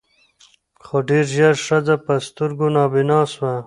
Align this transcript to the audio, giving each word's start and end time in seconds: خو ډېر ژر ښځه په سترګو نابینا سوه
خو 0.85 0.97
ډېر 1.09 1.25
ژر 1.35 1.55
ښځه 1.67 1.95
په 2.05 2.13
سترګو 2.27 2.65
نابینا 2.77 3.19
سوه 3.33 3.53